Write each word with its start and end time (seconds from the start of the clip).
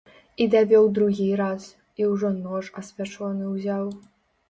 І 0.43 0.45
давёў 0.55 0.87
другі 0.99 1.27
раз, 1.43 1.69
і 2.03 2.09
ўжо 2.15 2.35
нож 2.43 2.75
асвячоны 2.85 3.55
ўзяў. 3.55 3.97